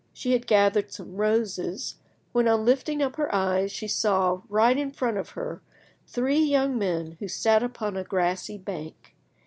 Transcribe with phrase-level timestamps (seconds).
[0.13, 1.97] She had gathered some roses,
[2.31, 5.61] when, on lifting up her eyes, she saw, right in front of her,
[6.07, 9.15] three young men who sat upon a grassy bank.